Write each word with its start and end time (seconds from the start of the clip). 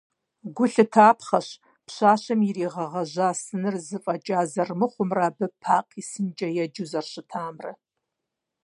Гу 0.55 0.65
лъытапхъэщ, 0.71 1.47
пщащэм 1.87 2.39
иригъэгъэжа 2.49 3.29
сыныр 3.41 3.75
зы 3.85 3.97
фӏэкӏа 4.03 4.39
зэрымыхъумрэ 4.51 5.23
абы 5.27 5.45
«Пакъ 5.61 5.91
и 6.01 6.03
сынкӏэ» 6.09 6.47
еджэу 6.63 6.89
зэрыщытамрэ. 6.91 7.71